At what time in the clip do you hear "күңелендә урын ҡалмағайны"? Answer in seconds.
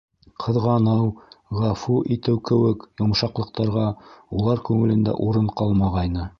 4.71-6.29